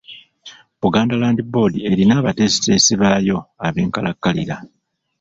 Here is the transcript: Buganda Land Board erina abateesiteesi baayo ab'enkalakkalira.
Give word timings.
Buganda 0.81 1.13
Land 1.21 1.39
Board 1.51 1.75
erina 1.91 2.13
abateesiteesi 2.21 2.93
baayo 3.01 3.37
ab'enkalakkalira. 3.67 4.57